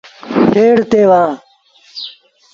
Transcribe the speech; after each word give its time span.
ڇيڙ 0.53 0.75
تي 0.91 1.01
وهآ۔ 1.09 1.27